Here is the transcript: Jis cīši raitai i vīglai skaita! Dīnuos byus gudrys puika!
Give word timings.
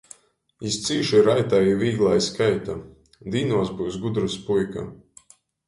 Jis 0.67 0.77
cīši 0.87 1.19
raitai 1.27 1.59
i 1.73 1.75
vīglai 1.83 2.15
skaita! 2.29 2.79
Dīnuos 3.37 3.73
byus 3.79 4.03
gudrys 4.09 4.41
puika! 4.51 4.91